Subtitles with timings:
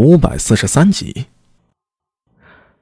[0.00, 1.26] 五百四十三集。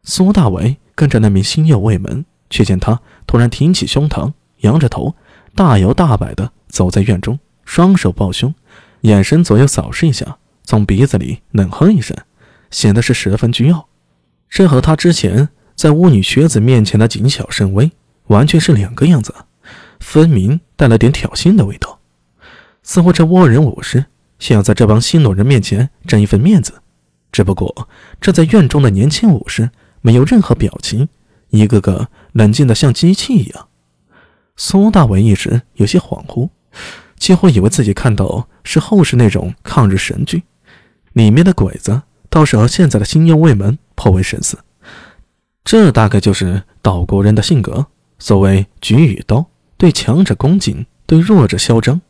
[0.04, 5.16] 苏大伟跟着那名星佑卫门，却见他突然挺起胸膛，仰着头，
[5.52, 8.54] 大摇大摆地走在院中，双手抱胸，
[9.00, 12.16] 眼神左右扫视一下，从鼻子里冷哼一声，
[12.70, 13.88] 显得是十分倨傲。
[14.48, 17.90] 这和他之前在巫女学子面前的谨小慎微，
[18.28, 19.34] 完全是两个样子，
[19.98, 21.98] 分明带了点挑衅的味道，
[22.84, 24.04] 似乎这倭人武士
[24.38, 26.74] 想要在这帮新罗人面前争一份面子。
[27.30, 27.88] 只不过，
[28.20, 31.08] 这在院中的年轻武士没有任何表情，
[31.50, 33.68] 一个个冷静的像机器一样。
[34.56, 36.48] 苏大伟一时有些恍惚，
[37.16, 40.42] 几乎以为自己看到是后世那种抗日神剧，
[41.12, 44.58] 里面的鬼子倒是和现在的新右卫门颇为神似。
[45.64, 47.86] 这大概就是岛国人的性格，
[48.18, 52.00] 所谓举与刀，对强者恭敬，对弱者嚣张。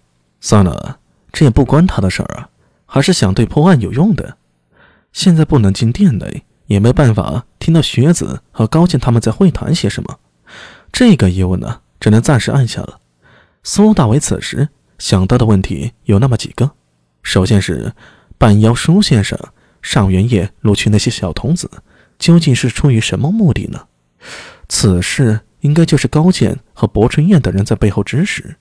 [0.41, 1.01] 算了，
[1.33, 2.49] 这也不关他的事儿啊，
[2.87, 4.38] 还是想对破案有用的。
[5.19, 10.21] 现在不能进店内，也没办法听到学子和高健他们在会谈些什么。
[10.93, 13.01] 这个疑问呢，只能暂时按下了。
[13.65, 16.71] 苏大伟此时想到的问题有那么几个：
[17.25, 17.93] 首先是
[18.39, 19.37] 半妖舒先生
[19.83, 21.69] 上元夜录取那些小童子，
[22.17, 23.87] 究竟是出于什么目的呢？
[24.69, 28.55] 此事应该就是高健和薄春燕等人在背后指使，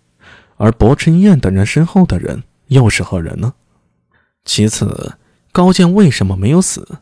[0.56, 3.54] 而薄春燕等人身后的人又是何人呢？
[4.44, 5.20] 其次。
[5.58, 7.00] 高健为什么没有死？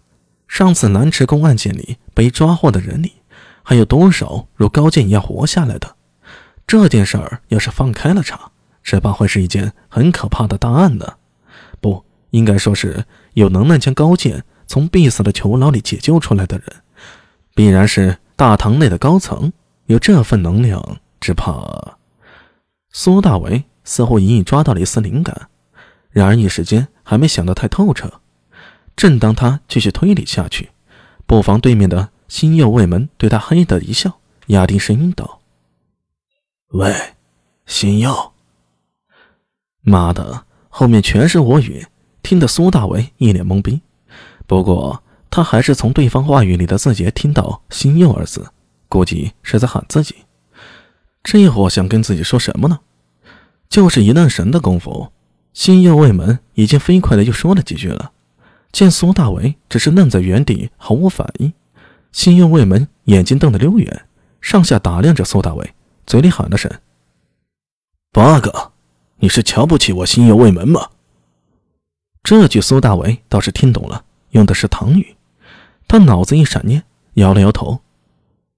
[0.47, 3.11] 上次南池宫案件里被抓获的人里，
[3.63, 5.97] 还有多少如高健一样活下来的？
[6.65, 8.49] 这件事儿要是放开了查，
[8.81, 11.15] 只怕会是一件很可怕的大案呢。
[11.81, 13.03] 不应该说是
[13.33, 16.65] 有能耐将高健从必死的囚牢里解救出来的人，
[17.53, 19.51] 必然是大堂内的高层。
[19.87, 21.97] 有这份能量，只怕……
[22.89, 25.49] 苏大为似乎隐隐抓到了一丝灵感，
[26.09, 28.21] 然而一时间还没想得太透彻。
[28.95, 30.69] 正当他继续推理下去，
[31.25, 35.41] 不妨对面的星右卫门对他嘿的一笑，压低声音道
[36.73, 36.93] ：“喂，
[37.65, 38.31] 星右。”
[39.81, 41.85] 妈的，后面全是我语，
[42.23, 43.81] 听得苏大为一脸懵逼。
[44.47, 48.49] 不过他还是从对方话语里的字节听到“星右”二字，
[48.87, 50.15] 估计是在喊自己。
[51.21, 52.79] 这货想跟自己说什么呢？
[53.67, 55.11] 就是一愣神的功夫，
[55.53, 58.11] 星右卫门已经飞快的又说了几句了。
[58.75, 61.53] 见苏大为只是愣在原地，毫无反应，
[62.11, 64.05] 新右卫门眼睛瞪得溜圆，
[64.41, 65.73] 上下打量着苏大为，
[66.05, 66.69] 嘴里喊了声
[68.11, 68.73] ：“八哥，
[69.19, 70.89] 你是瞧不起我新右卫门吗？”
[72.21, 75.15] 这句苏大为倒是听懂了，用的是唐语。
[75.87, 76.83] 他脑子一闪念，
[77.13, 77.79] 摇了摇头：“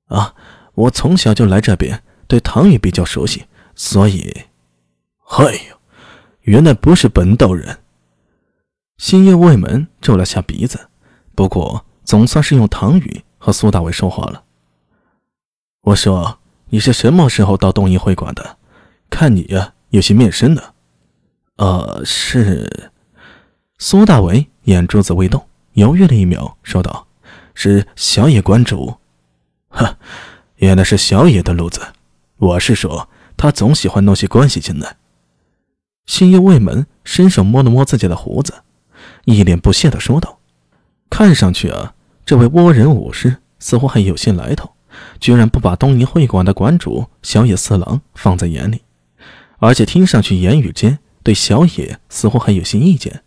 [0.09, 0.33] 啊，
[0.73, 3.45] 我从小就来这边，对唐语比较熟悉，
[3.75, 4.35] 所以……
[5.38, 5.77] 哎呦，
[6.41, 7.77] 原来不是本岛人。”
[8.97, 10.89] 新右卫门皱了下鼻子，
[11.35, 14.43] 不过总算是用唐语和苏大伟说话了。
[15.81, 18.57] 我说：“你是什么时候到东瀛会馆的？
[19.09, 20.73] 看你呀，有些面生的。”
[21.57, 22.91] 呃，是。
[23.77, 27.07] 苏大伟眼珠子微动，犹豫了一秒，说道
[27.53, 28.97] ：“是小野馆主。”
[29.69, 29.97] 哈，
[30.55, 31.79] 原来是小野的路子。
[32.37, 34.97] 我是说，他总喜欢弄些关系进来。
[36.07, 38.63] 新右卫门伸手摸了摸自己的胡子。
[39.27, 40.39] 一脸不屑地说道
[41.11, 41.93] ：“看上去啊，
[42.25, 44.71] 这位倭人武士似乎还有些来头，
[45.19, 48.83] 居然不把东瀛会馆的馆主小野四郎放在眼里，
[49.59, 53.21] 而且听上去言语间对小野似乎还有些意见。”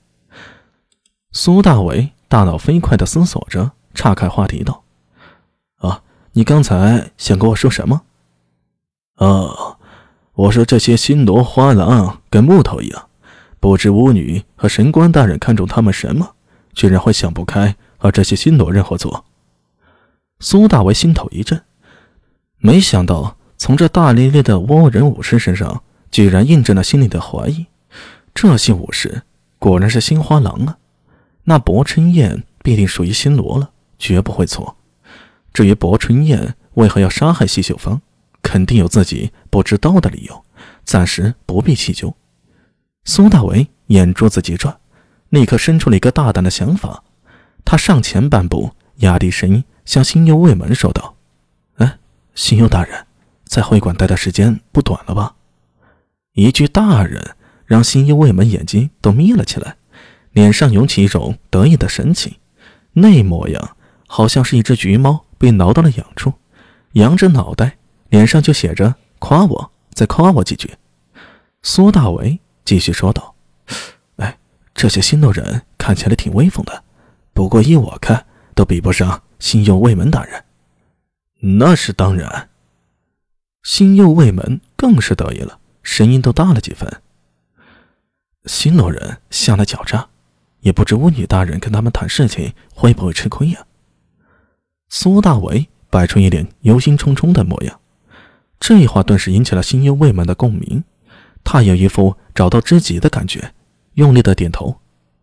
[1.33, 4.83] 苏大伟大脑飞快地思索着，岔开话题道
[5.81, 8.01] ：“啊，你刚才想跟我说什么
[9.21, 9.77] ？”“哦，
[10.33, 13.09] 我说这些新罗花郎跟木头一样。”
[13.61, 16.35] 不知巫女和神官大人看中他们什么，
[16.73, 19.27] 居然会想不开和这些新罗人合作。
[20.41, 21.63] 苏大为心头一震，
[22.57, 27.67] 没想到从这大咧咧的倭人武士身上，居然印证了心里的怀疑。
[28.33, 29.23] 这些武士
[29.59, 30.79] 果然是新花郎啊！
[31.45, 34.77] 那薄春燕必定属于新罗了，绝不会错。
[35.53, 38.01] 至于薄春燕为何要杀害西秀芳，
[38.41, 40.45] 肯定有自己不知道的理由，
[40.85, 42.15] 暂时不必细究。
[43.05, 44.79] 苏大为眼珠子急转，
[45.31, 47.03] 立刻生出了一个大胆的想法。
[47.65, 51.17] 他上前半步，压低声音向新右卫门说道
[51.77, 51.99] ：“哎，
[52.35, 53.07] 新右大人，
[53.45, 55.35] 在会馆待的时间不短了吧？”
[56.35, 57.37] 一句“大人”
[57.67, 59.77] 让新右卫门眼睛都眯了起来，
[60.33, 62.37] 脸上涌起一种得意的神情，
[62.93, 63.77] 那模样
[64.07, 66.35] 好像是一只橘猫被挠到了痒处，
[66.93, 67.79] 扬着脑袋，
[68.11, 70.75] 脸上就写着“夸我，再夸我几句。”
[71.63, 72.41] 苏大为。
[72.71, 73.35] 继续说道
[74.19, 74.39] ：“哎，
[74.73, 76.85] 这些新路人看起来挺威风的，
[77.33, 78.25] 不过依我看，
[78.55, 80.45] 都比不上新右卫门大人。
[81.41, 82.49] 那是当然。
[83.65, 86.89] 新右卫门更是得意了，声音都大了几分。
[88.45, 90.07] 新罗人向来狡诈，
[90.61, 93.67] 也不知巫女大人跟他们谈事情会不会吃亏呀？
[94.89, 97.81] 苏大为摆出一脸忧心忡忡的模样，
[98.61, 100.85] 这话顿时引起了新右卫门的共鸣。
[101.45, 103.53] 他有一副找到知己的感觉，
[103.95, 104.77] 用力的点头：“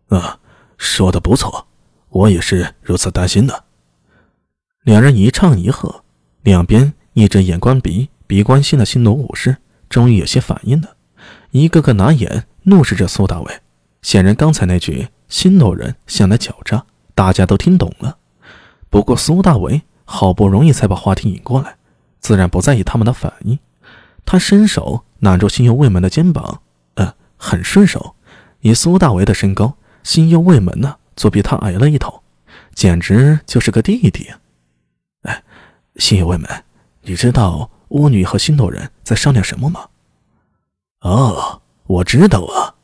[0.08, 0.38] 啊，
[0.76, 1.66] 说的不错，
[2.10, 3.64] 我也是如此担心的。”
[4.84, 6.04] 两人一唱一和，
[6.42, 9.56] 两边一直眼观鼻、鼻观心的新罗武士
[9.88, 10.96] 终于有些反应了，
[11.50, 12.46] 一个个拿眼。
[12.64, 13.60] 怒视着苏大伟，
[14.02, 16.84] 显然刚才那句“新罗人向来狡诈”，
[17.14, 18.18] 大家都听懂了。
[18.90, 21.76] 不过苏大伟好不容易才把话题引过来，
[22.20, 23.58] 自然不在意他们的反应。
[24.26, 26.62] 他伸手揽住新右卫门的肩膀，
[26.94, 28.14] 呃，很顺手。
[28.60, 32.22] 以苏大为的身高，新右卫门呢，就比他矮了一头，
[32.74, 34.28] 简直就是个弟弟。
[35.22, 35.42] 哎，
[35.96, 36.64] 新右卫门，
[37.02, 39.86] 你知道巫女和新斗人在商量什么吗？
[41.00, 41.62] 哦。
[41.88, 42.74] 我知道啊，